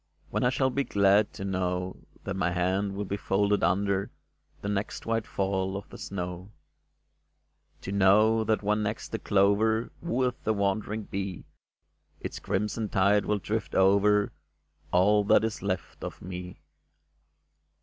When 0.31 0.43
I 0.43 0.49
shall 0.49 0.71
be 0.71 0.83
glad 0.83 1.31
to 1.33 1.45
know 1.45 1.95
That 2.23 2.33
my 2.35 2.49
hands 2.49 2.91
will 2.95 3.05
be 3.05 3.17
folded 3.17 3.63
under 3.63 4.09
The 4.63 4.67
next 4.67 5.05
white 5.05 5.27
fall 5.27 5.77
of 5.77 5.89
the 5.89 5.97
snow? 5.99 6.49
To 7.81 7.91
know 7.91 8.43
that 8.43 8.63
when 8.63 8.81
next 8.81 9.09
the 9.09 9.19
clover 9.19 9.91
Wooeth 10.01 10.43
the 10.43 10.55
wandering 10.55 11.03
bee, 11.03 11.45
Its 12.19 12.39
crimson 12.39 12.89
tide 12.89 13.25
will 13.25 13.37
drift 13.37 13.75
over 13.75 14.31
All 14.91 15.23
that 15.25 15.43
is 15.43 15.61
left 15.61 16.03
of 16.03 16.19
me 16.19 16.57